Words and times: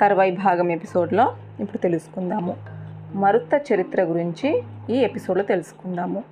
తర్వాయి 0.00 0.30
భాగం 0.30 0.70
ఎపిసోడ్లో 0.70 1.36
ఇప్పుడు 1.60 1.78
తెలుసుకుందాము. 1.78 2.56
మరుత్త 3.14 3.72
చరిత్ర 3.74 4.02
గురించి 4.02 4.62
ఈ 4.90 4.94
ఎపిసోడ్లో 4.96 5.44
తెలుసుకుందాము. 5.44 6.22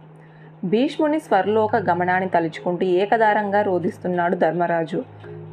భీష్ముని 0.65 1.19
స్వర్లోక 1.19 1.77
గమనాన్ని 1.77 2.29
తలుచుకుంటూ 2.29 2.87
ఏకదారంగా 2.87 3.63
రోధిస్తున్నాడు 3.63 4.37
ధర్మరాజు. 4.37 5.05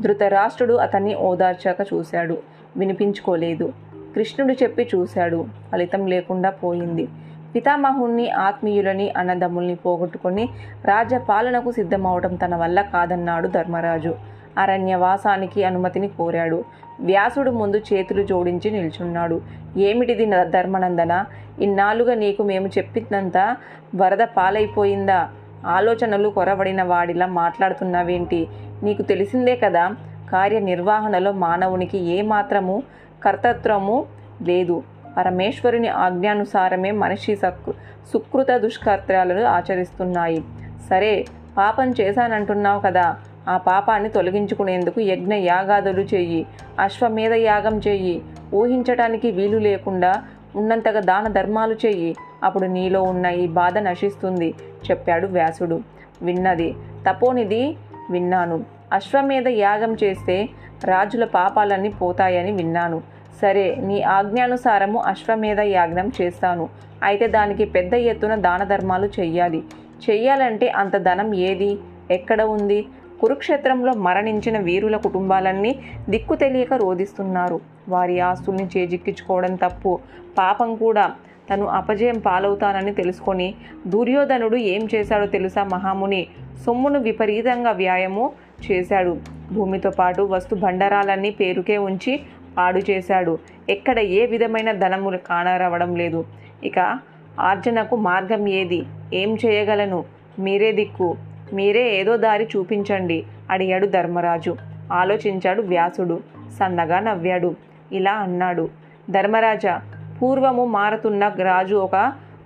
ధృతరాష్ట్రుడు 0.02 0.74
అతన్ని 0.74 1.16
ఓదార్చాక 1.16 1.78
చూశాడు. 1.94 2.38
వినిపించుకోలేదు. 2.78 3.74
కృష్ణుడు 4.16 4.54
చెప్పి 4.54 4.90
చూశాడు. 4.96 5.46
ఫలితం 5.72 6.08
లేకుండా 6.08 6.50
పోయింది. 6.50 7.08
పితామహుణ్ణి 7.56 8.32
ఆత్మీయులని 8.32 9.14
అన్నదమ్ముల్ని 9.18 9.76
పోగొట్టుకొని 9.76 10.50
రాజ్యపాలనకు 10.86 11.72
సిద్ధమవటం 11.72 12.36
తన 12.36 12.56
వల్ల 12.56 12.82
కాదన్నాడు 12.82 13.48
ధర్మరాజు. 13.48 14.16
అరణ్యవాసానికి 14.58 15.64
అనుమతిని 15.64 16.08
కోరాడు. 16.08 16.66
వ్యాసుడు 17.00 17.52
ముందు 17.52 17.82
చేతులు 17.94 18.24
జోడించి 18.24 18.72
నిల్చున్నాడు. 18.72 19.42
ఏమిటిది 19.78 20.26
ధర్మనందన? 20.26 21.26
ఇన్నాళ్ళుగా 21.62 22.14
నీకు 22.14 22.44
మేము 22.44 22.68
చెప్పినంత 22.68 23.58
వరద 23.96 24.18
పాలైపోయిందా? 24.18 25.30
ఆలోచనలు 25.66 26.30
కొరబడిన 26.30 26.84
వాడిలా 26.84 27.26
మాట్లాడుతున్నావేంటి? 27.26 28.48
నీకు 28.84 29.02
తెలిసిందే 29.02 29.56
కదా 29.56 29.96
కార్యనిర్వహణలో 30.32 31.32
మానవునికి 31.32 31.98
ఏమాత్రము 31.98 32.84
కర్తత్వము 33.24 34.06
లేదు. 34.42 34.84
పరమేశ్వరుని 35.18 35.88
ఆజ్ఞానుసారమే 35.88 36.92
మనిషి 36.92 37.36
సక్ 37.36 37.72
సుకృత 38.14 38.52
దుష్కర్త్యాలను 38.52 39.44
ఆచరిస్తున్నాయి. 39.46 40.44
సరే 40.90 41.26
పాపం 41.58 41.92
చేశానంటున్నావు 41.92 42.80
కదా 42.80 43.16
ఆ 43.48 43.58
పాపాన్ని 43.58 44.10
తొలగించుకునేందుకు 44.10 45.02
యజ్ఞ 45.02 45.34
యాగాదులు 45.34 46.02
చెయ్యి 46.02 46.48
అశ్వమేధ 46.80 47.34
యాగం 47.34 47.78
చెయ్యి 47.78 48.22
ఊహించటానికి 48.54 49.32
వీలు 49.32 49.58
లేకుండా 49.58 50.24
ఉన్నంతగా 50.56 51.00
దాన 51.00 51.28
ధర్మాలు 51.28 51.74
చెయ్యి 51.74 52.16
అప్పుడు 52.44 52.66
నీలో 52.66 53.04
ఉన్న 53.04 53.26
ఈ 53.26 53.48
బాధ 53.48 53.78
నశిస్తుంది 53.78 54.54
చెప్పాడు 54.90 55.28
వ్యాసుడు. 55.28 55.82
విన్నది 56.22 56.76
తపోనిది 57.10 57.78
విన్నాను. 58.12 58.66
అశ్వమేధ 58.94 59.48
యాగం 59.48 59.98
చేస్తే 60.04 60.50
రాజుల 60.84 61.26
పాపాలన్నీ 61.26 61.90
పోతాయని 61.90 62.52
విన్నాను. 62.52 63.02
సరే 63.42 63.76
నీ 63.76 64.02
ఆజ్ఞానుసారము 64.02 65.00
అశ్వమేధ 65.00 65.60
యాగ్నం 65.60 66.12
చేస్తాను. 66.22 66.70
అయితే 67.04 67.28
దానికి 67.28 67.66
పెద్ద 67.66 67.94
ఎత్తున 67.94 68.36
దాన 68.36 68.64
ధర్మాలు 68.64 69.06
చెయ్యాలి. 69.06 69.64
చెయ్యాలంటే 70.10 70.70
అంత 70.70 70.98
ధనం 70.98 71.34
ఏది? 71.36 71.80
ఎక్కడ 72.12 72.42
ఉంది? 72.42 72.86
కురుక్షేత్రంలో 73.24 73.94
మరణించిన 73.94 74.60
వీరుల 74.60 74.98
కుటుంబాలన్నీ 74.98 75.76
దిక్కు 76.10 76.36
తెలియక 76.36 76.74
రోధిస్తున్నారు. 76.74 77.60
వారి 77.90 78.20
ఆస్తుల్ని 78.20 78.68
చేజిక్కించుకోవడం 78.78 79.56
తప్పు. 79.56 80.00
పాపం 80.38 80.76
కూడా. 80.76 81.12
తను 81.50 81.66
అపజయం 81.66 82.20
పాలవుతానని 82.20 82.94
తెలుసుకొని 82.94 83.56
దుర్యోధనుడు 83.88 84.56
ఏం 84.56 84.88
చేశాడో 84.96 85.26
తెలుసా 85.26 85.64
మహాముని? 85.64 86.28
సొమ్మును 86.66 87.00
విపరీతంగా 87.00 87.72
వ్యాయము 87.72 88.32
చేశాడు. 88.72 89.18
భూమితో 89.52 89.90
పాటు 89.90 90.22
వస్తు 90.22 90.56
బండరాలన్నీ 90.56 91.30
పేరుకే 91.30 91.78
ఉంచి 91.78 92.20
పాడు 92.58 92.92
చేశాడు. 92.92 93.40
ఎక్కడ 93.70 94.00
ఏ 94.00 94.26
విధమైన 94.26 94.72
ధనము 94.72 95.18
కానరావడం 95.18 95.96
లేదు. 95.96 96.26
ఇక 96.64 97.00
ఆర్జనకు 97.40 97.96
మార్గం 97.96 98.48
ఏది? 98.48 98.84
ఏం 99.14 99.38
చేయగలను? 99.46 100.04
మీరే 100.40 100.72
దిక్కు. 100.72 101.18
మీరే 101.54 101.90
ఏదో 101.90 102.18
దారి 102.18 102.48
చూపించండి 102.58 103.26
అడిగాడు 103.50 103.86
ధర్మరాజు. 103.86 104.58
ఆలోచించాడు 104.92 105.62
వ్యాసుడు. 105.62 106.20
సన్నగా 106.60 107.00
నవ్వాడు. 107.00 107.56
ఇలా 107.92 108.12
అన్నాడు. 108.12 108.70
ధర్మరాజా 109.10 109.82
పూర్వము 110.22 110.66
మారుతున్న 110.66 111.28
రాజు 111.28 111.76
ఒక 111.76 111.96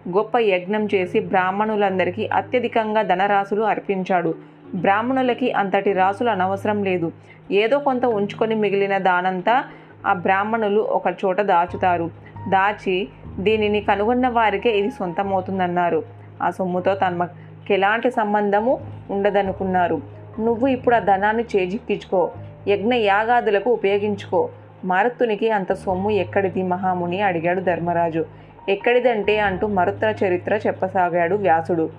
గొప్ప 0.09 0.38
యజ్ఞం 0.38 0.88
చేసి 0.96 1.19
బ్రాహ్మణులందరికీ 1.19 2.28
అత్యధికంగా 2.28 3.01
ధనరాశులు 3.01 3.62
అర్పించాడు. 3.62 4.35
బ్రాహ్మణులకి 4.75 5.51
అంతటి 5.51 5.94
రాసులు 5.94 6.29
అనవసరం 6.29 6.84
లేదు. 6.84 7.12
ఏదో 7.51 7.79
కొంత 7.79 8.06
ఉంచుకొని 8.06 8.56
మిగిలిన 8.56 8.97
దానంతా 8.97 9.63
ఆ 10.06 10.13
బ్రాహ్మణులు 10.13 10.81
ఒక 10.81 11.03
చోట 11.07 11.41
దాచుతారు. 11.41 12.12
దాచి 12.50 13.07
దీనిని 13.40 13.81
కనుగొన్న 13.81 14.28
వారికే 14.28 14.69
ఇది 14.69 14.91
సొంతమవుతుందన్నారు. 14.91 16.03
ఆ 16.44 16.50
సొమ్ముతో 16.50 16.96
నాకు 17.67 17.73
ఎలాంటి 17.73 18.11
సంబంధము 18.11 18.79
ఉండదనుకున్నారు. 19.11 20.01
నువ్వు 20.39 20.67
ఇప్పుడు 20.67 20.95
ఆ 20.95 21.00
ధనాన్ని 21.00 21.44
చేజిక్కించుకో 21.55 22.31
యజ్ఞ 22.67 22.94
యాగాదులకు 22.94 23.72
ఉపయోగించుకో. 23.72 24.50
మరుత్తునికి 24.85 25.50
అంత 25.50 25.73
సొమ్ము 25.73 26.09
ఎక్కడిది? 26.09 26.63
మహాముని 26.63 27.22
అడిగాడు 27.22 27.61
ధర్మరాజు. 27.61 28.25
ఎక్కడిదంటే 28.69 29.39
అంటూ 29.39 29.67
మరుత్ర 29.67 30.13
చరిత్ర 30.25 30.59
చెప్పసాగాడు 30.67 31.35
వ్యాసుడు. 31.35 31.89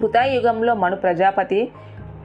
కృతాయుగంలో 0.00 0.74
మను 0.74 0.96
ప్రజాపతి 0.96 1.68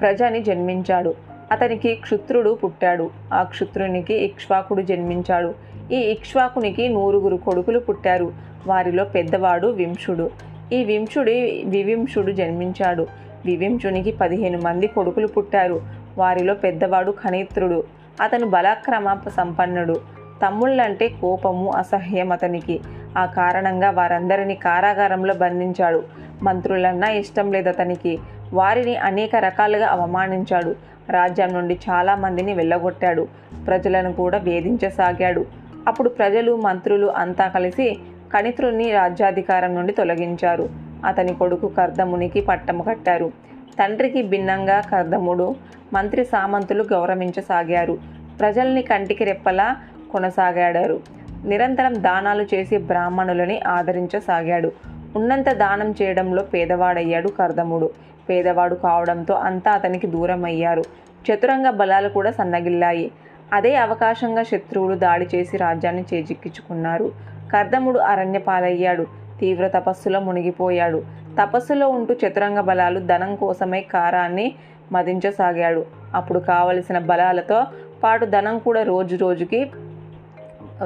ప్రజని 0.01 0.41
జన్మించాడు. 0.41 1.15
అతనికి 1.51 1.95
క్షుత్రుడు 1.95 2.59
పుట్టాడు. 2.63 3.09
ఆ 3.33 3.43
క్షుత్రునికి 3.43 4.13
ఇక్ష్వాకుడు 4.13 4.81
జన్మించాడు. 4.81 5.53
ఈ 5.91 5.97
ఇక్ష్వాకునికి 5.97 6.89
నూరుగురు 6.89 7.35
కొడుకులు 7.35 7.79
పుట్టారు. 7.79 8.31
వారిలో 8.67 9.03
పెద్దవాడు 9.03 9.67
వింశుడు. 9.67 10.50
ఈ 10.73 10.83
వింశుడి 10.83 11.63
వివింశుడు 11.65 12.31
జన్మించాడు. 12.31 13.07
వివింశునికి 13.45 14.11
పదిహేను 14.11 14.61
మంది 14.61 14.87
కొడుకులు 14.87 15.27
పుట్టారు. 15.27 15.81
వారిలో 16.17 16.53
పెద్దవాడు 16.53 17.11
ఖనేత్రుడు. 17.11 17.83
అతను 18.21 18.49
బలాక్రమ 18.49 19.19
సంపన్నుడు. 19.37 20.01
తమ్ముళ్ళంటే 20.45 21.07
కోపము 21.07 21.71
అసహ్యం 21.71 22.31
అతనికి. 22.31 22.79
ఆ 23.17 23.25
కారణంగా 23.25 23.89
వారందరినీ 23.89 24.55
కారాగారంలో 24.55 25.33
బంధించాడు. 25.33 26.03
మంత్రులన్నా 26.43 27.09
ఇష్టం 27.09 27.51
లేదు 27.51 27.69
అతనికి. 27.69 28.19
వారిని 28.53 28.95
అనేక 28.95 29.35
రకాలుగా 29.35 29.87
అవమానించాడు. 29.87 30.75
రాజ్యం 31.09 31.53
నుండి 31.53 31.79
చాలా 31.89 32.15
మందిని 32.15 32.53
వెళ్ళగొట్టాడు. 32.53 33.27
ప్రజలను 33.67 34.13
కూడా 34.13 34.37
వేధించసాగాడు. 34.37 35.45
అప్పుడు 35.87 36.09
ప్రజలు 36.09 36.55
మంత్రులు 36.55 37.07
అంతా 37.07 37.47
కలిసి 37.47 37.97
కణిత్రుని 38.33 38.91
రాజ్యాధికారం 38.91 39.75
నుండి 39.75 39.93
తొలగించారు. 39.93 40.69
అతని 41.05 41.33
కొడుకు 41.33 41.67
కర్దమునికి 41.67 42.41
పట్టము 42.41 42.83
కట్టారు. 42.83 43.31
తండ్రికి 43.79 44.21
భిన్నంగా 44.21 44.81
కర్దముడు 44.81 45.55
మంత్రి 45.93 46.25
సామంతులు 46.25 46.83
గౌరవించసాగారు. 46.83 47.97
ప్రజల్ని 48.39 48.81
కంటికి 48.81 49.23
రెప్పలా 49.23 49.75
కొనసాగాడారు. 50.11 50.99
నిరంతరం 51.45 52.03
దానాలు 52.03 52.43
చేసి 52.53 52.77
బ్రాహ్మణులని 52.77 53.61
ఆదరించసాగాడు. 53.67 54.71
ఉన్నంత 55.15 55.49
దానం 55.53 55.95
చేయడంలో 56.01 56.43
పేదవాడయ్యాడు 56.43 57.29
కర్దముడు. 57.29 57.89
పేదవాడు 58.29 58.75
కావడంతో 58.75 59.33
అంతా 59.33 59.71
అతనికి 59.71 60.07
దూరం 60.07 60.45
అయ్యారు 60.45 60.83
చతురంగ 61.25 61.69
బలాలు 61.69 62.09
కూడా 62.09 62.31
సన్నగిల్లాయి. 62.31 63.11
అదే 63.53 63.75
అవకాశంగా 63.75 64.43
శత్రువులు 64.43 64.95
దాడి 64.95 65.27
చేసి 65.35 65.57
రాజ్యాన్ని 65.57 66.03
చేజిక్కించుకున్నారు. 66.13 67.07
కర్దముడు 67.53 67.99
అరణ్యపాలయ్యాడు. 67.99 69.07
తీవ్ర 69.39 69.67
తపస్సులో 69.67 70.19
మునిగిపోయాడు. 70.19 71.03
తపస్సులో 71.41 71.89
ఉంటూ 71.89 72.13
చతురంగ 72.13 72.59
బలాలు 72.59 72.99
ధనం 72.99 73.35
కోసమై 73.35 73.81
కారాన్ని 73.81 74.55
మదించసాగాడు. 74.91 75.85
అప్పుడు 76.15 76.39
కావలసిన 76.39 76.99
బలాలతో 76.99 77.63
పాటు 78.03 78.25
ధనం 78.25 78.59
కూడా 78.59 78.83
రోజు 78.83 79.15
రోజుకి 79.15 79.71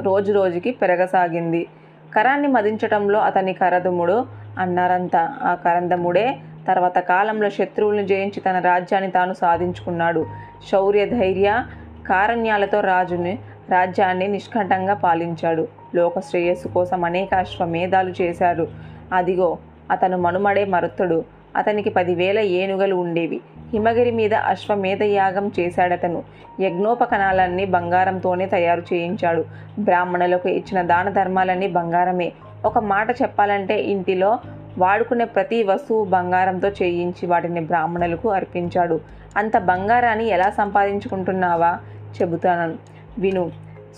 రోజు 0.00 0.32
రోజుకి 0.32 0.70
పెరగసాగింది. 0.70 1.66
కరాన్ని 2.14 2.48
మదించటంలో 2.48 3.18
అతని 3.18 3.52
కరదముడు 3.52 4.26
అన్నారంతా. 4.58 5.38
ఆ 5.42 5.54
కరందముడే 5.54 6.36
తర్వాత 6.68 6.98
కాలంలో 6.98 7.50
శత్రువులను 7.50 8.06
జయించి 8.06 8.40
తన 8.40 8.58
రాజ్యాన్ని 8.58 9.10
తాను 9.10 9.32
సాధించుకున్నాడు. 9.32 10.26
శౌర్య 10.72 11.06
ధైర్య 11.06 11.64
కారణ్యాలతో 12.06 12.80
రాజుని 12.80 13.38
రాజ్యాన్ని 13.70 14.28
నిష్కంఠంగా 14.28 14.94
పాలించాడు. 14.94 15.68
లోక 15.94 16.20
శ్రేయస్సు 16.20 16.68
కోసం 16.68 17.04
అనేక 17.04 17.34
అశ్వమేధాలు 17.34 18.14
చేశాడు. 18.20 18.68
అదిగో 19.12 19.58
అతను 19.90 20.18
మనుమడే 20.18 20.64
మరుత్తుడు. 20.64 21.24
అతనికి 21.56 21.90
పదివేల 21.90 22.38
ఏనుగలు 22.38 22.94
ఉండేవి. 22.94 23.40
హిమగిరి 23.72 24.10
మీద 24.10 24.34
అశ్వమేధ 24.34 25.02
యాగం 25.02 25.52
చేశాడతను. 25.60 26.22
యజ్ఞోపకణాలన్నీ 26.60 27.64
బంగారంతోనే 27.64 28.46
తయారు 28.46 28.82
చేయించాడు. 28.92 29.44
బ్రాహ్మణులకు 29.78 30.48
ఇచ్చిన 30.48 30.82
దాన 30.82 31.10
ధర్మాలన్నీ 31.10 31.66
బంగారమే. 31.66 32.32
ఒక 32.64 32.78
మాట 32.78 33.10
చెప్పాలంటే 33.10 33.82
ఇంటిలో 33.82 34.38
వాడుకునే 34.78 35.24
ప్రతి 35.24 35.62
వస్తువు 35.62 36.04
బంగారంతో 36.04 36.68
చేయించి 36.68 37.26
వాటిని 37.26 37.60
బ్రాహ్మణులకు 37.60 38.28
అర్పించాడు. 38.28 39.00
అంత 39.36 39.56
బంగారాన్ని 39.56 40.26
ఎలా 40.26 40.50
సంపాదించుకుంటున్నావా? 40.50 41.78
చెబుతాను. 42.22 42.95
విను 43.18 43.50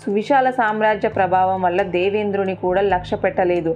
సువిశాల 0.05 0.49
సామ్రాజ్య 0.49 1.09
ప్రభావం 1.09 1.61
వల్ల 1.61 1.81
దేవేంద్రుని 1.81 2.55
కూడా 2.55 2.81
లక్ష్య 2.81 3.17
పెట్టలేదు. 3.17 3.75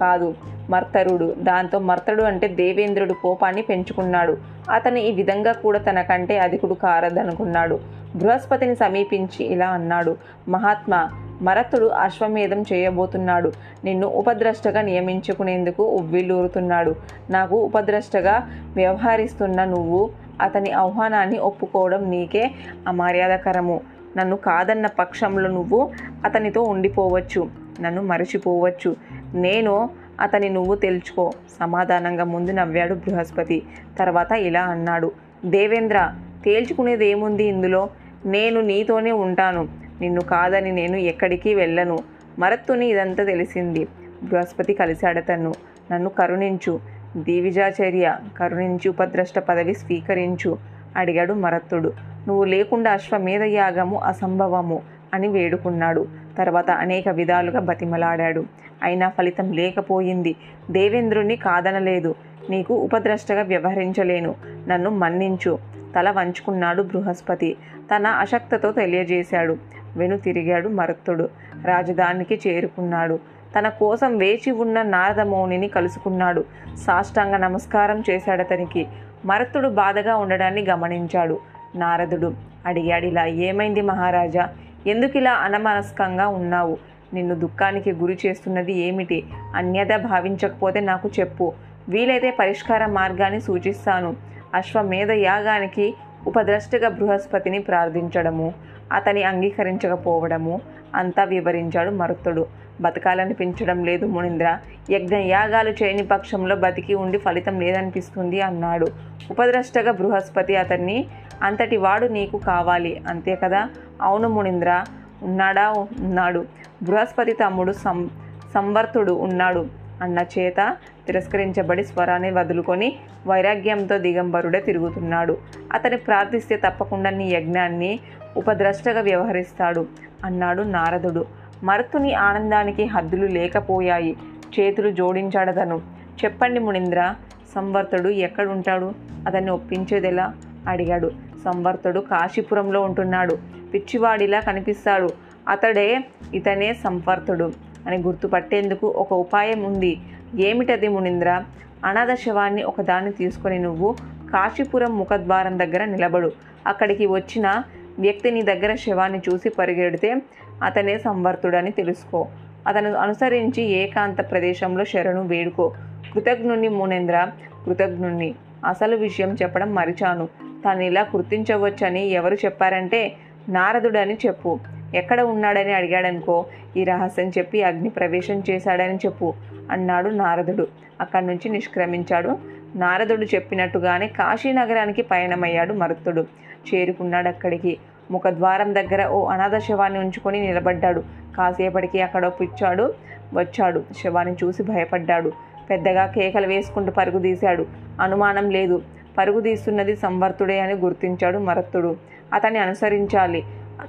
కాదు 0.00 0.34
మర్తరుడు. 0.70 1.34
దాంతో 1.38 1.78
మర్తడు 1.78 2.22
అంటే 2.22 2.48
దేవేంద్రుడు 2.48 3.12
కోపాన్ని 3.12 3.62
పెంచుకున్నాడు. 3.62 4.36
అతను 4.70 4.98
ఈ 4.98 5.12
విధంగా 5.12 5.52
కూడా 5.52 5.78
తనకంటే 5.78 6.38
అధికుడు 6.38 6.74
కారదనుకున్నాడు. 6.74 7.80
బృహస్పతిని 8.16 8.74
సమీపించి 8.74 9.46
ఇలా 9.46 9.68
అన్నాడు 9.68 10.16
మహాత్మా 10.48 11.10
మరతుడు 11.42 11.86
అశ్వమేధం 11.86 12.62
చేయబోతున్నాడు. 12.62 13.52
నిన్ను 13.84 14.06
ఉపద్రష్టగా 14.06 14.82
నియమించుకునేందుకు 14.82 15.84
ఉవ్విల్లూరుతున్నాడు 15.84 16.94
నాకు 17.30 17.56
ఉపద్రష్టగా 17.56 18.50
వ్యవహరిస్తున్న 18.76 19.64
నువ్వు 19.64 20.10
అతని 20.40 20.72
ఆహ్వానాన్ని 20.72 21.38
ఒప్పుకోవడం 21.38 22.10
నీకే 22.10 22.50
అమర్యాదకరము. 22.88 23.80
నన్ను 24.16 24.36
కాదన్న 24.36 24.86
పక్షంలో 24.86 25.48
నువ్వు 25.48 25.92
అతనితో 26.24 26.62
ఉండిపోవచ్చు 26.62 27.50
నన్ను 27.80 28.02
మరచిపోవచ్చు. 28.02 28.96
నేను 29.34 29.90
అతని 30.20 30.48
నువ్వు 30.48 30.74
తెలుసుకో. 30.74 31.32
సమాధానంగా 31.60 32.24
ముందు 32.24 32.50
నవ్వాడు 32.50 32.94
బృహస్పతి. 32.94 33.62
తర్వాత 33.98 34.32
ఇలా 34.32 34.62
అన్నాడు. 34.62 35.12
దేవేంద్ర 35.44 36.14
తేల్చుకునేది 36.44 37.06
ఏముంది 37.06 37.44
ఇందులో? 37.44 37.90
నేను 38.26 38.60
నీతోనే 38.60 39.12
ఉంటాను. 39.12 39.68
నిన్ను 40.00 40.20
కాదని 40.20 40.72
నేను 40.72 40.96
ఎక్కడికి 40.96 41.54
వెళ్ళను. 41.54 41.98
మరత్తుని 42.38 42.86
ఇదంతా 42.86 43.24
తెలిసింది. 43.24 43.88
బృహస్పతి 44.22 44.74
కలిశాడతను 44.74 45.54
నన్ను 45.92 46.10
కరుణించు. 46.10 46.80
దివిజాచర్య 47.16 48.16
కరుణించి 48.38 48.88
ఉపద్రష్ట 48.88 49.38
పదవి 49.38 49.74
స్వీకరించు 49.74 50.58
అడిగాడు 50.96 51.32
మరత్తుడు. 51.32 51.92
నువ్వు 52.28 52.44
లేకుండా 52.44 52.92
అశ్వమేధ 52.92 53.42
యాగము 53.42 53.98
అసంభవము 53.98 54.82
అని 55.14 55.28
వేడుకున్నాడు. 55.28 56.06
తర్వాత 56.38 56.70
అనేక 56.70 57.08
విధాలుగా 57.08 57.60
బతిమలాడాడు. 57.60 58.44
అయినా 58.82 59.08
ఫలితం 59.08 59.52
లేకపోయింది. 59.52 60.36
దేవేంద్రుణ్ణి 60.70 61.36
కాదనలేదు. 61.36 62.14
నీకు 62.50 62.74
ఉపద్రష్టగా 62.74 63.42
వ్యవహరించలేను. 63.42 64.34
నన్ను 64.68 64.90
మన్నించు. 64.90 65.58
తల 65.96 66.10
వంచుకున్నాడు 66.10 66.82
బృహస్పతి. 66.82 67.56
తన 67.96 68.06
అశక్తతో 68.06 68.72
తెలియజేశాడు. 68.72 69.56
వెను 69.96 70.18
తిరిగాడు 70.18 70.68
మరుత్తుడు. 70.68 71.28
రాజధానికి 71.64 72.40
చేరుకున్నాడు. 72.46 73.18
తన 73.58 73.68
కోసం 73.68 74.18
వేచి 74.18 74.50
ఉన్న 74.50 74.82
నారదమౌనిని 74.82 75.68
కలుసుకున్నాడు. 75.68 76.44
సాష్టాంగ 76.76 77.36
నమస్కారం 77.36 78.02
చేశాడతనికి. 78.10 78.86
మరత్తుడు 79.24 79.68
బాధగా 79.68 80.16
ఉండడాన్ని 80.16 80.64
గమనించాడు. 80.64 81.53
నారదుడు. 81.74 82.34
అడిగాడు 82.66 83.06
ఇలా 83.06 83.26
ఏమైంది 83.26 83.80
మహారాజా? 83.80 84.48
ఎందుకు 84.86 85.16
ఇలా 85.16 85.32
అనమనస్కంగా 85.32 86.28
ఉన్నావు? 86.28 86.78
నిన్ను 87.14 87.34
దుఃఖానికి 87.34 87.92
గురి 87.92 88.18
చేస్తున్నది 88.26 88.72
ఏమిటి? 88.72 89.24
అన్యత 89.54 89.88
భావించకపోతే 89.96 90.80
నాకు 90.80 91.10
చెప్పు. 91.20 91.52
వీలైతే 91.88 92.30
పరిష్కార 92.30 92.86
మార్గాన్ని 92.86 93.40
సూచిస్తాను. 93.40 94.16
అశ్వమేధ 94.54 95.10
యాగానికి 95.10 95.94
ఉపద్రష్టగా 96.26 96.88
బృహస్పతిని 96.88 97.58
ప్రార్థించడము 97.58 98.54
అతని 98.92 99.22
అంగీకరించకపోవడము 99.22 100.60
అంతా 100.94 101.24
వివరించాడు 101.24 101.90
మరుత్తుడు 101.90 102.46
బతకాలనిపించడం 102.80 103.84
లేదు 103.84 104.06
మునీంద్ర. 104.06 104.58
యజ్ఞ 104.90 105.16
యాగాలు 105.16 105.70
చేయని 105.70 106.02
పక్షంలో 106.02 106.56
బతికి 106.56 106.94
ఉండి 106.94 107.18
ఫలితం 107.18 107.60
లేదనిపిస్తుంది 107.60 108.40
అన్నాడు. 108.40 108.86
ఉపద్రష్టగా 109.30 109.92
బృహస్పతి 109.92 110.56
అతన్ని 110.56 111.06
అంతటి 111.44 111.76
వాడు 111.76 112.06
నీకు 112.06 112.38
కావాలి. 112.38 113.02
అంతే 113.08 113.34
కదా? 113.34 113.68
అవును 114.02 114.28
మునీంద్ర 114.28 114.84
ఉన్నాడా? 115.22 115.70
ఉన్నాడు. 115.70 116.44
బృహస్పతి 116.82 117.32
తమ్ముడు 117.32 117.72
సం 117.72 118.10
సంవర్తుడు 118.54 119.12
ఉన్నాడు. 119.12 119.66
అన్న 120.02 120.18
చేత 120.38 120.76
తిరస్కరించబడి 121.06 121.84
స్వరాన్ని 121.84 122.30
వదులుకొని 122.30 122.96
వైరాగ్యంతో 123.26 123.98
దిగంబరుడే 123.98 124.60
తిరుగుతున్నాడు. 124.60 125.38
అతని 125.72 125.96
ప్రార్థిస్తే 125.96 126.56
తప్పకుండా 126.56 127.10
నీ 127.10 127.30
యజ్ఞాన్ని 127.30 128.00
ఉపద్రష్టగా 128.36 129.00
వ్యవహరిస్తాడు 129.00 129.86
అన్నాడు 130.24 130.62
నారదుడు. 130.62 131.26
మరుతుని 131.62 132.14
ఆనందానికి 132.14 132.84
హద్దులు 132.84 133.26
లేకపోయాయి. 133.26 134.16
చేతులు 134.60 134.90
జోడించాడతను. 134.90 135.80
చెప్పండి 136.24 136.60
మునీంద్ర 136.60 137.14
సంవర్తుడు 137.54 138.08
ఎక్కడుంటాడు? 138.08 138.92
అతన్ని 139.26 139.50
ఒప్పించేదెలా? 139.50 140.34
అడిగాడు. 140.68 141.10
సంవర్తుడు 141.44 142.00
కాశీపురంలో 142.00 142.82
ఉంటున్నాడు. 142.82 143.38
పిచ్చివాడిలా 143.74 144.40
కనిపిస్తాడు. 144.40 145.08
అతడే 145.48 146.04
ఇతనే 146.34 146.74
సంవర్తుడు 146.74 147.52
అని 147.86 147.98
గుర్తుపట్టేందుకు 147.98 148.86
ఒక 148.86 149.12
ఉపాయం 149.12 149.62
ఉంది. 149.62 149.98
ఏమిటది 150.38 150.88
మునీంద్ర? 150.88 151.44
అనాథ 151.84 152.14
శవాన్ని 152.14 152.62
ఒకదాన్ని 152.62 153.12
తీసుకొని 153.12 153.58
నువ్వు 153.58 153.96
కాశీపురం 154.32 154.98
ముఖద్వారం 154.98 155.58
దగ్గర 155.58 155.84
నిలబడు. 155.84 156.32
అక్కడికి 156.66 157.06
వచ్చిన 157.06 157.62
వ్యక్తి 157.98 158.30
నీ 158.30 158.42
దగ్గర 158.42 158.74
శవాన్ని 158.74 159.18
చూసి 159.18 159.48
పరిగెడితే 159.48 160.16
అతనే 160.62 160.98
సంవర్తుడని 160.98 161.70
తెలుసుకో. 161.70 162.26
అతను 162.66 162.94
అనుసరించి 162.94 163.62
ఏకాంత 163.62 164.30
ప్రదేశంలో 164.30 164.84
శరణు 164.84 165.22
వేడుకో. 165.22 165.72
కృతజ్ఞుని 166.14 166.68
మునేంద్ర. 166.68 167.28
కృతజ్ఞుణ్ణి. 167.66 168.34
అసలు 168.66 168.96
విషయం 168.96 169.36
చెప్పడం 169.42 169.74
మరిచాను. 169.74 170.28
తాను 170.64 170.80
ఇలా 170.80 171.00
గుర్తించవచ్చని 171.00 172.06
ఎవరు 172.06 172.34
చెప్పారంటే 172.34 173.12
నారదుడని 173.48 174.18
చెప్పు. 174.26 174.60
ఎక్కడ 174.94 175.20
ఉన్నాడని 175.20 175.72
అడిగాడనుకో 175.72 176.46
ఈ 176.76 176.84
రహస్యం 176.84 177.28
చెప్పి 177.28 177.62
అగ్ని 177.62 177.88
ప్రవేశం 177.88 178.42
చేశాడని 178.50 178.96
చెప్పు 178.96 179.34
అన్నాడు 179.70 180.08
నారదుడు. 180.08 180.68
అక్కడి 181.00 181.26
నుంచి 181.26 181.48
నిష్క్రమించాడు. 181.48 182.38
నారదుడు 182.76 183.24
చెప్పినట్టుగానే 183.24 184.06
కాశీనగరానికి 184.06 185.02
పయనమయ్యాడు 185.02 185.72
మరుత్తుడు. 185.72 186.26
చేరుకున్నాడు 186.74 187.28
అక్కడికి 187.28 187.78
ముఖద్వారం 188.10 188.74
దగ్గర 188.74 189.06
ఓ 189.06 189.24
అనాథ 189.24 189.58
శవాన్ని 189.58 189.98
ఉంచుకొని 189.98 190.46
నిలబడ్డాడు. 190.46 191.04
కాసేపటికి 191.36 192.02
అక్కడ 192.02 192.26
పిచ్చాడు 192.26 192.94
వచ్చాడు. 193.34 193.84
శవాన్ని 194.04 194.36
చూసి 194.44 194.62
భయపడ్డాడు. 194.62 195.32
పెద్దగా 195.70 196.06
కేకలు 196.06 196.46
వేసుకుంటూ 196.46 196.92
పరుగు 196.92 197.18
తీశాడు. 197.18 197.66
అనుమానం 198.00 198.50
లేదు. 198.50 198.82
పరుగుదీస్తున్నది 199.18 199.96
సంవర్తుడే 199.96 200.60
అని 200.60 200.74
గుర్తించాడు 200.74 201.38
మరత్తుడు. 201.38 201.96
అతన్ని 202.32 202.58
అనుసరించాలి. 202.58 203.42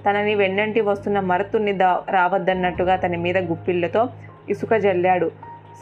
తనని 0.10 0.36
వెన్నంటి 0.36 0.82
వస్తున్న 0.82 1.20
మరత్తుని 1.20 1.74
దా 1.74 2.04
రావద్దన్నట్టుగా 2.10 2.94
అతని 2.94 3.18
మీద 3.18 3.38
గుప్పిళ్ళతో 3.38 4.10
ఇసుక 4.50 4.74
జల్లాడు. 4.76 5.32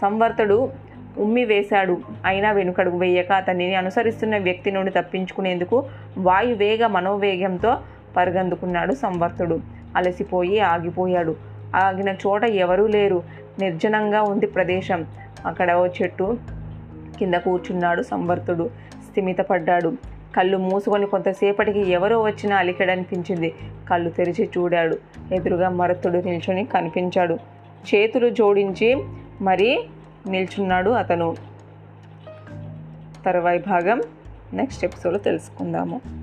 సంవర్తుడు 0.01 0.71
ఉమ్మి 1.17 1.45
వేశాడు. 1.45 1.97
అయినా 2.25 2.51
వెనుకడుగు 2.51 2.97
వేయక 2.97 3.31
అతనిని 3.31 3.75
అనుసరిస్తున్న 3.75 4.37
వ్యక్తి 4.37 4.71
నుండి 4.71 4.91
తప్పించుకునేందుకు 4.91 5.85
వాయువేగ 6.17 6.87
మనోవేగంతో 6.87 7.77
పరుగందుకున్నాడు 8.17 8.93
సంవర్తుడు. 8.93 9.59
అలసిపోయి 9.95 10.59
ఆగిపోయాడు. 10.59 11.35
ఆగిన 11.75 12.09
చోట 12.09 12.43
ఎవరూ 12.43 12.87
లేరు. 12.87 13.23
నిర్జనంగా 13.59 14.21
ఉంది 14.21 14.45
ప్రదేశం. 14.45 15.05
అక్కడ 15.45 15.73
ఓ 15.73 15.87
చెట్టు 15.87 16.37
కింద 17.19 17.33
కూర్చున్నాడు 17.33 18.01
సంవర్తుడు. 18.01 18.69
స్థిమితపడ్డాడు 19.13 19.93
కళ్ళు 20.35 20.57
మూసుకొని 20.57 21.05
కొంతసేపటికి 21.05 21.91
ఎవరో 21.91 22.21
వచ్చినా 22.21 22.55
అలికెడనిపించింది. 22.55 23.53
కళ్ళు 23.89 24.09
తెరిచి 24.09 24.49
చూడాడు. 24.57 24.97
ఎదురుగా 25.33 25.69
మరతుడు 25.69 26.17
నిల్చొని 26.17 26.65
కనిపించాడు. 26.65 27.33
చేతులు 27.95 28.29
జోడించి 28.29 29.03
మరీ 29.41 29.83
నిల్చున్నాడు 30.29 30.89
అతను. 30.89 31.35
తర్వాయి 33.25 33.59
భాగం. 33.59 34.01
నెక్స్ట్ 34.53 34.85
ఎపిసోడ్లో 34.85 35.19
తెలుసుకుందాము. 35.19 36.22